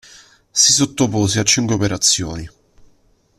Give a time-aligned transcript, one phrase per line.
[0.51, 2.49] Si sottopose a cinque operazioni.